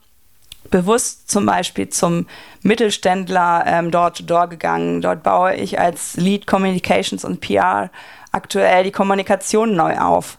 bewusst 0.69 1.29
zum 1.29 1.45
Beispiel 1.45 1.89
zum 1.89 2.27
Mittelständler 2.61 3.63
ähm, 3.65 3.91
Door-to-Door 3.91 4.47
gegangen. 4.47 5.01
Dort 5.01 5.23
baue 5.23 5.55
ich 5.55 5.79
als 5.79 6.15
Lead 6.17 6.45
Communications 6.45 7.25
und 7.25 7.41
PR 7.41 7.89
aktuell 8.31 8.83
die 8.83 8.91
Kommunikation 8.91 9.75
neu 9.75 9.97
auf. 9.97 10.37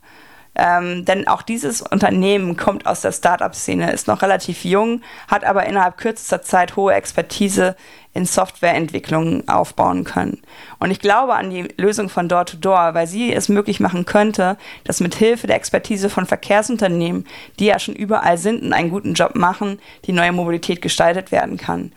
Ähm, 0.57 1.04
denn 1.04 1.28
auch 1.28 1.42
dieses 1.42 1.80
Unternehmen 1.80 2.57
kommt 2.57 2.87
aus 2.87 3.02
der 3.02 3.12
Startup-Szene, 3.12 3.92
ist 3.92 4.09
noch 4.09 4.23
relativ 4.23 4.64
jung, 4.64 5.00
hat 5.28 5.45
aber 5.45 5.66
innerhalb 5.66 5.97
kürzester 5.97 6.42
Zeit 6.42 6.76
hohe 6.76 6.92
Expertise 6.92 7.76
in 8.12 8.26
Softwareentwicklung 8.26 9.49
aufbauen 9.49 10.02
können. 10.02 10.42
Und 10.80 10.90
ich 10.90 10.99
glaube 10.99 11.35
an 11.35 11.50
die 11.50 11.69
Lösung 11.76 12.09
von 12.09 12.28
Door-to-Door, 12.28 12.95
weil 12.95 13.07
sie 13.07 13.33
es 13.33 13.49
möglich 13.49 13.78
machen 13.78 14.04
könnte, 14.04 14.57
dass 14.83 14.99
mit 14.99 15.14
Hilfe 15.14 15.47
der 15.47 15.57
Expertise 15.57 16.11
von 16.11 16.26
Verkehrsunternehmen, 16.26 17.26
die 17.61 17.66
ja 17.66 17.78
schon 17.78 17.95
überall 17.95 18.37
sind 18.37 18.62
und 18.62 18.73
einen 18.73 18.90
guten 18.90 19.14
Job 19.14 19.37
machen, 19.37 19.78
die 20.07 20.12
neue 20.12 20.33
Mobilität 20.33 20.83
gestaltet 20.83 21.30
werden 21.30 21.57
kann. 21.57 21.92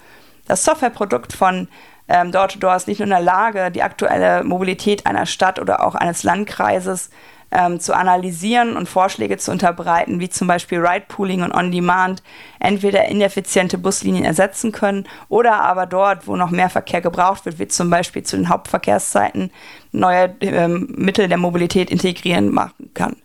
Das 0.48 0.64
Softwareprodukt 0.64 1.34
von 1.34 1.68
ähm, 2.08 2.32
Door-to-Door 2.32 2.76
ist 2.76 2.88
nicht 2.88 3.00
nur 3.00 3.06
in 3.06 3.12
der 3.12 3.22
Lage, 3.22 3.72
die 3.72 3.82
aktuelle 3.82 4.44
Mobilität 4.44 5.08
einer 5.08 5.26
Stadt 5.26 5.58
oder 5.58 5.84
auch 5.84 5.96
eines 5.96 6.24
Landkreises 6.24 7.10
ähm, 7.54 7.80
zu 7.80 7.96
analysieren 7.96 8.76
und 8.76 8.90
Vorschläge 8.90 9.38
zu 9.38 9.52
unterbreiten, 9.52 10.20
wie 10.20 10.30
zum 10.30 10.48
Beispiel 10.48 10.80
Ride-Pooling 10.80 11.44
und 11.44 11.54
On-Demand, 11.54 12.24
entweder 12.60 13.06
ineffiziente 13.06 13.78
Buslinien 13.78 14.26
ersetzen 14.26 14.72
können 14.72 15.08
oder 15.30 15.62
aber 15.62 15.86
dort, 15.86 16.28
wo 16.28 16.36
noch 16.36 16.52
mehr 16.52 16.70
Verkehr 16.70 17.02
gebraucht 17.02 17.46
wird, 17.46 17.60
wie 17.60 17.68
zum 17.68 17.90
Beispiel 17.90 18.24
zu 18.24 18.38
den 18.38 18.50
Hauptverkehrszeiten, 18.50 19.52
neue 19.92 20.36
ähm, 20.42 20.94
Mittel 20.98 21.28
der 21.28 21.38
Mobilität 21.38 21.92
integrieren 21.92 22.50
machen 22.52 22.92
kann. 22.94 23.16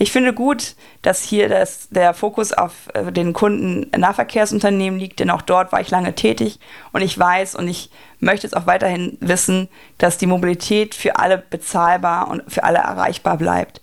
Ich 0.00 0.12
finde 0.12 0.32
gut, 0.32 0.76
dass 1.02 1.24
hier 1.24 1.48
das, 1.48 1.88
der 1.90 2.14
Fokus 2.14 2.52
auf 2.52 2.72
äh, 2.94 3.10
den 3.10 3.32
Kunden 3.32 3.90
Nahverkehrsunternehmen 3.98 4.98
liegt, 4.98 5.18
denn 5.18 5.28
auch 5.28 5.42
dort 5.42 5.72
war 5.72 5.80
ich 5.80 5.90
lange 5.90 6.14
tätig 6.14 6.60
und 6.92 7.02
ich 7.02 7.18
weiß 7.18 7.56
und 7.56 7.66
ich 7.66 7.90
möchte 8.20 8.46
es 8.46 8.54
auch 8.54 8.66
weiterhin 8.66 9.18
wissen, 9.20 9.68
dass 9.98 10.16
die 10.16 10.26
Mobilität 10.26 10.94
für 10.94 11.18
alle 11.18 11.38
bezahlbar 11.38 12.28
und 12.28 12.44
für 12.46 12.62
alle 12.62 12.78
erreichbar 12.78 13.36
bleibt. 13.38 13.80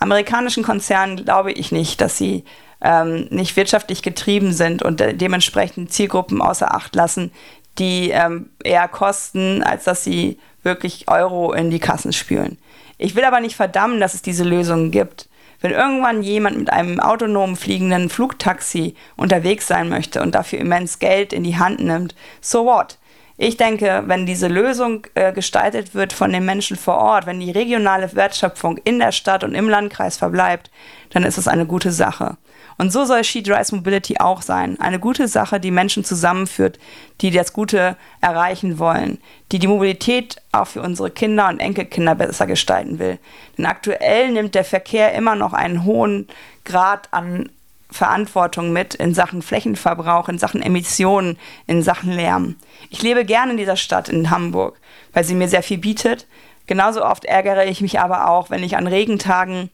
Amerikanischen 0.00 0.64
Konzernen 0.64 1.24
glaube 1.24 1.52
ich 1.52 1.70
nicht, 1.70 2.00
dass 2.00 2.18
sie 2.18 2.44
ähm, 2.80 3.28
nicht 3.30 3.54
wirtschaftlich 3.54 4.02
getrieben 4.02 4.52
sind 4.52 4.82
und 4.82 4.98
de 4.98 5.12
dementsprechend 5.12 5.92
Zielgruppen 5.92 6.42
außer 6.42 6.74
Acht 6.74 6.96
lassen, 6.96 7.30
die 7.78 8.10
ähm, 8.10 8.50
eher 8.64 8.88
kosten, 8.88 9.62
als 9.62 9.84
dass 9.84 10.02
sie 10.02 10.40
wirklich 10.64 11.08
Euro 11.08 11.52
in 11.52 11.70
die 11.70 11.78
Kassen 11.78 12.12
spülen. 12.12 12.58
Ich 12.98 13.14
will 13.14 13.24
aber 13.24 13.38
nicht 13.38 13.54
verdammen, 13.54 14.00
dass 14.00 14.14
es 14.14 14.22
diese 14.22 14.44
Lösungen 14.44 14.90
gibt. 14.90 15.28
Wenn 15.62 15.70
irgendwann 15.70 16.22
jemand 16.22 16.58
mit 16.58 16.72
einem 16.72 17.00
autonom 17.00 17.56
fliegenden 17.56 18.10
Flugtaxi 18.10 18.94
unterwegs 19.16 19.68
sein 19.68 19.88
möchte 19.88 20.20
und 20.20 20.34
dafür 20.34 20.58
immens 20.58 20.98
Geld 20.98 21.32
in 21.32 21.44
die 21.44 21.56
Hand 21.56 21.80
nimmt, 21.80 22.14
so 22.40 22.66
what? 22.66 22.98
Ich 23.38 23.56
denke, 23.56 24.02
wenn 24.06 24.26
diese 24.26 24.48
Lösung 24.48 25.06
äh, 25.14 25.32
gestaltet 25.32 25.94
wird 25.94 26.12
von 26.12 26.32
den 26.32 26.44
Menschen 26.44 26.76
vor 26.76 26.98
Ort, 26.98 27.26
wenn 27.26 27.40
die 27.40 27.50
regionale 27.50 28.14
Wertschöpfung 28.14 28.76
in 28.84 28.98
der 28.98 29.12
Stadt 29.12 29.42
und 29.42 29.54
im 29.54 29.68
Landkreis 29.68 30.16
verbleibt, 30.16 30.70
dann 31.10 31.24
ist 31.24 31.38
es 31.38 31.48
eine 31.48 31.64
gute 31.64 31.92
Sache. 31.92 32.36
Und 32.78 32.92
so 32.92 33.04
soll 33.04 33.24
She 33.24 33.42
Drives 33.42 33.72
Mobility 33.72 34.16
auch 34.18 34.42
sein. 34.42 34.80
Eine 34.80 34.98
gute 34.98 35.28
Sache, 35.28 35.60
die 35.60 35.70
Menschen 35.70 36.04
zusammenführt, 36.04 36.78
die 37.20 37.30
das 37.30 37.52
Gute 37.52 37.96
erreichen 38.20 38.78
wollen, 38.78 39.18
die 39.50 39.58
die 39.58 39.66
Mobilität 39.66 40.36
auch 40.52 40.66
für 40.66 40.82
unsere 40.82 41.10
Kinder 41.10 41.48
und 41.48 41.60
Enkelkinder 41.60 42.14
besser 42.14 42.46
gestalten 42.46 42.98
will. 42.98 43.18
Denn 43.56 43.66
aktuell 43.66 44.32
nimmt 44.32 44.54
der 44.54 44.64
Verkehr 44.64 45.12
immer 45.14 45.34
noch 45.34 45.52
einen 45.52 45.84
hohen 45.84 46.28
Grad 46.64 47.08
an 47.12 47.50
Verantwortung 47.90 48.72
mit 48.72 48.94
in 48.94 49.14
Sachen 49.14 49.42
Flächenverbrauch, 49.42 50.28
in 50.28 50.38
Sachen 50.38 50.62
Emissionen, 50.62 51.38
in 51.66 51.82
Sachen 51.82 52.10
Lärm. 52.10 52.56
Ich 52.90 53.02
lebe 53.02 53.24
gerne 53.24 53.52
in 53.52 53.58
dieser 53.58 53.76
Stadt, 53.76 54.08
in 54.08 54.30
Hamburg, 54.30 54.78
weil 55.12 55.24
sie 55.24 55.34
mir 55.34 55.48
sehr 55.48 55.62
viel 55.62 55.78
bietet. 55.78 56.26
Genauso 56.66 57.04
oft 57.04 57.24
ärgere 57.24 57.66
ich 57.66 57.80
mich 57.80 58.00
aber 58.00 58.28
auch, 58.28 58.50
wenn 58.50 58.62
ich 58.62 58.76
an 58.76 58.86
Regentagen 58.86 59.70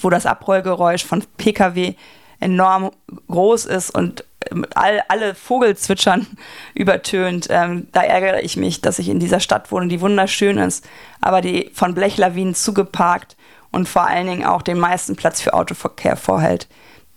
wo 0.00 0.10
das 0.10 0.26
Abrollgeräusch 0.26 1.04
von 1.04 1.24
Pkw 1.36 1.94
enorm 2.40 2.90
groß 3.28 3.66
ist 3.66 3.90
und 3.90 4.24
ähm, 4.50 4.66
all, 4.74 5.02
alle 5.08 5.34
Vogelzwitschern 5.34 6.26
übertönt. 6.74 7.48
Ähm, 7.50 7.88
da 7.92 8.02
ärgere 8.02 8.42
ich 8.42 8.56
mich, 8.56 8.80
dass 8.80 8.98
ich 8.98 9.08
in 9.08 9.20
dieser 9.20 9.40
Stadt 9.40 9.72
wohne, 9.72 9.88
die 9.88 10.00
wunderschön 10.00 10.58
ist, 10.58 10.86
aber 11.20 11.40
die 11.40 11.70
von 11.74 11.94
Blechlawinen 11.94 12.54
zugeparkt 12.54 13.36
und 13.70 13.88
vor 13.88 14.06
allen 14.06 14.26
Dingen 14.26 14.44
auch 14.44 14.62
den 14.62 14.78
meisten 14.78 15.16
Platz 15.16 15.40
für 15.40 15.54
Autoverkehr 15.54 16.16
vorhält. 16.16 16.68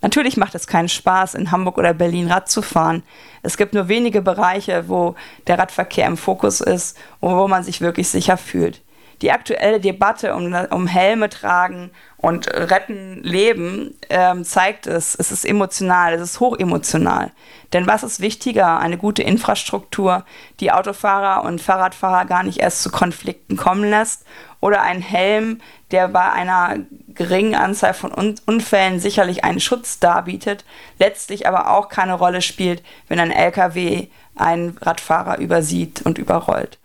Natürlich 0.02 0.38
macht 0.38 0.56
es 0.56 0.66
keinen 0.66 0.88
Spaß, 0.88 1.36
in 1.36 1.52
Hamburg 1.52 1.78
oder 1.78 1.94
Berlin 1.94 2.32
Rad 2.32 2.50
zu 2.50 2.62
fahren. 2.62 3.04
Es 3.44 3.58
gibt 3.58 3.74
nur 3.74 3.90
wenige 3.90 4.22
Bereiche, 4.22 4.88
wo 4.88 5.16
der 5.48 5.60
Radverkehr 5.60 6.08
im 6.08 6.16
Fokus 6.16 6.62
ist 6.62 6.98
und 7.20 7.36
wo 7.36 7.50
man 7.50 7.64
sich 7.64 7.82
wirklich 7.82 8.08
sicher 8.08 8.38
fühlt 8.38 8.82
die 9.22 9.32
aktuelle 9.32 9.80
Debatte 9.80 10.34
um, 10.36 10.54
um 10.72 10.88
Helme 10.88 11.30
tragen 11.30 11.92
und 12.18 12.48
retten 12.48 13.22
Leben 13.24 13.96
ähm, 14.10 14.44
zeigt 14.44 14.88
es, 14.88 15.16
es 15.16 15.32
ist 15.32 15.46
emotional, 15.46 16.14
es 16.14 16.22
ist 16.22 16.40
hochemotional. 16.40 17.32
Denn 17.74 17.88
was 17.88 18.04
ist 18.04 18.20
wichtiger? 18.20 18.80
Eine 18.80 18.98
gute 18.98 19.24
Infrastruktur, 19.24 20.26
die 20.60 20.72
Autofahrer 20.72 21.44
und 21.44 21.62
Fahrradfahrer 21.62 22.26
gar 22.26 22.44
nicht 22.44 22.60
erst 22.60 22.82
zu 22.82 22.90
Konflikten 22.90 23.58
kommen 23.58 23.90
lässt 23.90 24.26
oder 24.60 24.82
ein 24.82 25.02
Helm, 25.02 25.62
der 25.92 26.08
bei 26.08 26.32
einer 26.32 26.78
geringen 27.08 27.56
Anzahl 27.56 27.94
von 27.94 28.12
Unfällen 28.46 29.00
sicherlich 29.00 29.44
einen 29.44 29.60
Schutz 29.60 30.00
darbietet, 30.00 30.66
letztlich 30.98 31.48
aber 31.48 31.72
auch 31.72 31.90
keine 31.90 32.14
Rolle 32.14 32.42
spielt, 32.42 32.84
wenn 33.08 33.20
ein 33.20 33.32
LKW 33.32 34.08
einen 34.36 34.78
Radfahrer 34.82 35.40
übersieht 35.40 36.02
und 36.02 36.18
überrollt. 36.18 36.80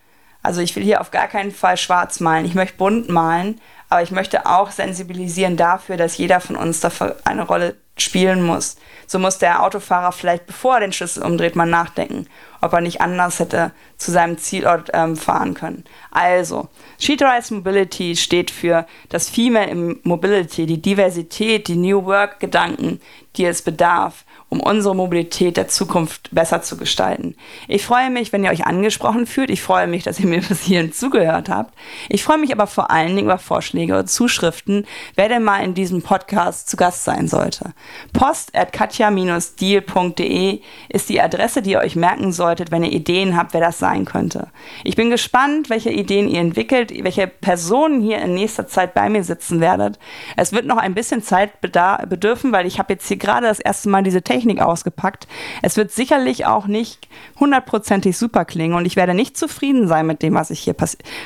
Also 0.45 0.61
ich 0.61 0.77
will 0.77 0.85
hier 0.85 1.01
auf 1.01 1.11
gar 1.11 1.27
keinen 1.27 1.51
Fall 1.51 1.79
schwarz 1.79 2.21
malen. 2.21 2.45
Ich 2.45 2.55
möchte 2.55 2.77
bunt 2.77 3.09
malen, 3.09 3.61
aber 3.89 4.03
ich 4.03 4.11
möchte 4.11 4.45
auch 4.45 4.71
sensibilisieren 4.71 5.57
dafür, 5.57 5.97
dass 5.97 6.19
jeder 6.19 6.39
von 6.39 6.55
uns 6.55 6.81
dafür 6.81 7.17
eine 7.25 7.47
Rolle 7.47 7.77
spielen 7.97 8.43
muss. 8.43 8.77
So 9.07 9.19
muss 9.19 9.39
der 9.39 9.63
Autofahrer 9.63 10.13
vielleicht, 10.13 10.47
bevor 10.47 10.75
er 10.75 10.81
den 10.81 10.93
Schlüssel 10.93 11.23
umdreht, 11.23 11.57
mal 11.57 11.67
nachdenken, 11.67 12.27
ob 12.61 12.75
er 12.75 12.83
nicht 12.83 13.01
anders 13.01 13.39
hätte 13.39 13.73
zu 13.97 14.11
seinem 14.11 14.37
Zielort 14.37 14.91
ähm, 14.93 15.17
fahren 15.17 15.55
können. 15.55 15.85
Also, 16.11 16.69
Sheet 16.99 17.23
Rise 17.23 17.55
Mobility 17.55 18.15
steht 18.15 18.51
für 18.51 18.87
das 19.09 19.31
Female 19.31 19.97
Mobility, 20.03 20.67
die 20.67 20.83
Diversität, 20.83 21.69
die 21.69 21.77
New 21.77 22.05
Work-Gedanken, 22.05 23.01
die 23.37 23.47
es 23.47 23.63
bedarf 23.63 24.25
um 24.49 24.61
unsere 24.61 24.95
Mobilität 24.95 25.57
der 25.57 25.67
Zukunft 25.67 26.29
besser 26.33 26.63
zu 26.63 26.77
gestalten. 26.77 27.35
Ich 27.67 27.85
freue 27.85 28.09
mich, 28.09 28.33
wenn 28.33 28.45
ihr 28.45 28.51
euch 28.51 28.67
angesprochen 28.67 29.27
fühlt. 29.27 29.51
Ich 29.51 29.61
freue 29.63 29.89
mich, 29.89 30.05
dass 30.05 30.21
ihr 30.21 30.27
mir 30.27 30.41
bis 30.49 30.63
hierhin 30.63 30.93
zugehört 30.93 31.49
habt. 31.49 31.75
Ich 32.09 32.23
freue 32.23 32.39
mich 32.39 32.53
aber 32.53 32.69
vor 32.69 32.91
allen 32.91 33.17
Dingen 33.17 33.27
über 33.27 33.39
Vorschläge 33.39 33.99
und 33.99 34.09
Zuschriften, 34.09 34.87
wer 35.17 35.29
denn 35.29 35.43
mal 35.43 35.65
in 35.65 35.75
diesem 35.75 36.03
Podcast 36.03 36.69
zu 36.69 36.77
Gast 36.77 37.05
sein 37.05 37.27
sollte. 37.27 37.73
Post 38.13 38.55
at 38.55 38.73
katja-deal.de 38.73 40.61
ist 40.89 41.09
die 41.09 41.21
Adresse, 41.21 41.63
die 41.63 41.73
ihr 41.73 41.81
euch 41.81 41.97
merken 41.97 42.33
solltet, 42.33 42.71
wenn 42.71 42.85
ihr 42.85 42.93
Ideen 42.93 43.37
habt, 43.37 43.55
wer 43.55 43.61
das 43.61 43.81
sein 43.81 44.05
könnte. 44.05 44.49
Ich 44.85 44.95
bin 44.95 45.11
gespannt, 45.11 45.69
welche 45.69 45.91
Ideen 45.91 46.29
ihr 46.29 46.41
entwickelt, 46.41 46.93
welche 47.03 47.27
Personen 47.27 48.01
hier 48.01 48.19
in 48.19 48.35
nächster 48.35 48.69
Zeit 48.69 48.95
bei 48.95 49.09
mir 49.09 49.25
sitzen 49.25 49.61
werdet. 49.61 49.99
Es 50.37 50.53
wird 50.53 50.67
noch 50.67 50.77
ein 50.77 50.95
bisschen 50.95 51.23
Zeit 51.23 51.61
bedürfen, 51.61 52.53
weil 52.53 52.67
ich 52.67 52.79
habe 52.79 52.93
jetzt 52.93 53.09
hier 53.09 53.17
gerade 53.17 53.49
das 53.49 53.59
erste 53.59 53.89
Mal 53.89 54.03
diese 54.03 54.23
Technik 54.23 54.44
Technik 54.45 54.61
ausgepackt. 54.61 55.27
Es 55.63 55.79
wird 55.79 55.91
sicherlich 55.91 56.45
auch 56.45 56.67
nicht 56.67 57.09
hundertprozentig 57.41 58.19
super 58.19 58.45
klingen 58.45 58.75
und 58.75 58.85
ich 58.85 58.95
werde 58.95 59.15
nicht 59.15 59.39
zufrieden 59.39 59.89
sein 59.89 60.07
mit 60.07 60.23
dem, 60.23 60.35
was 60.35 60.51
ich 60.51 60.61
hier, 60.61 60.77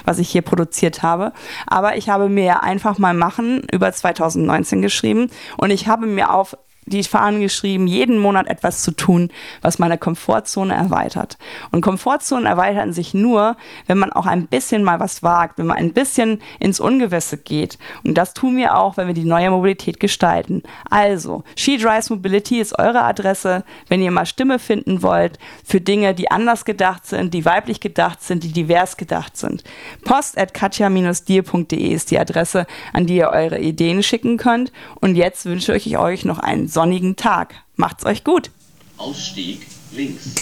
was 0.04 0.18
ich 0.18 0.30
hier 0.30 0.42
produziert 0.42 1.02
habe. 1.02 1.32
Aber 1.66 1.96
ich 1.96 2.08
habe 2.08 2.28
mir 2.28 2.62
einfach 2.62 2.98
mal 2.98 3.14
machen 3.14 3.66
über 3.72 3.92
2019 3.92 4.82
geschrieben 4.82 5.30
und 5.56 5.70
ich 5.70 5.88
habe 5.88 6.06
mir 6.06 6.32
auf 6.32 6.56
die 6.88 7.02
Fahnen 7.04 7.40
geschrieben, 7.40 7.86
jeden 7.86 8.18
Monat 8.18 8.46
etwas 8.46 8.82
zu 8.82 8.92
tun, 8.92 9.30
was 9.62 9.78
meine 9.78 9.98
Komfortzone 9.98 10.74
erweitert. 10.74 11.38
Und 11.70 11.80
Komfortzonen 11.80 12.46
erweitern 12.46 12.92
sich 12.92 13.14
nur, 13.14 13.56
wenn 13.86 13.98
man 13.98 14.12
auch 14.12 14.26
ein 14.26 14.46
bisschen 14.46 14.82
mal 14.82 15.00
was 15.00 15.22
wagt, 15.22 15.58
wenn 15.58 15.66
man 15.66 15.76
ein 15.76 15.92
bisschen 15.92 16.40
ins 16.58 16.80
Ungewisse 16.80 17.38
geht. 17.38 17.78
Und 18.04 18.14
das 18.14 18.34
tun 18.34 18.56
wir 18.56 18.76
auch, 18.76 18.96
wenn 18.96 19.06
wir 19.06 19.14
die 19.14 19.24
neue 19.24 19.50
Mobilität 19.50 20.00
gestalten. 20.00 20.62
Also, 20.90 21.44
She 21.56 21.78
Drives 21.78 22.10
Mobility 22.10 22.60
ist 22.60 22.78
eure 22.78 23.02
Adresse, 23.02 23.64
wenn 23.88 24.02
ihr 24.02 24.10
mal 24.10 24.26
Stimme 24.26 24.58
finden 24.58 25.02
wollt 25.02 25.38
für 25.64 25.80
Dinge, 25.80 26.14
die 26.14 26.30
anders 26.30 26.64
gedacht 26.64 27.06
sind, 27.06 27.34
die 27.34 27.44
weiblich 27.44 27.80
gedacht 27.80 28.22
sind, 28.22 28.44
die 28.44 28.52
divers 28.52 28.96
gedacht 28.96 29.36
sind. 29.36 29.64
Post 30.04 30.38
at 30.38 30.54
katja-dir.de 30.54 31.88
ist 31.88 32.10
die 32.10 32.18
Adresse, 32.18 32.66
an 32.92 33.06
die 33.06 33.16
ihr 33.16 33.30
eure 33.30 33.58
Ideen 33.58 34.02
schicken 34.02 34.36
könnt. 34.36 34.72
Und 35.00 35.16
jetzt 35.16 35.46
wünsche 35.46 35.76
ich 35.76 35.98
euch 35.98 36.24
noch 36.24 36.38
einen 36.38 36.68
sonnigen 36.78 37.16
Tag. 37.16 37.56
Macht's 37.74 38.04
euch 38.04 38.22
gut. 38.22 38.52
Ausstieg 38.98 39.66
links. 39.90 40.32